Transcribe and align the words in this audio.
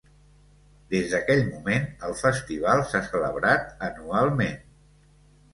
Des 0.93 1.11
d'aquell 1.15 1.41
moment, 1.49 1.85
el 2.09 2.17
festival 2.23 2.81
s"ha 2.87 3.03
celebrat 3.11 3.87
anualment. 3.91 4.61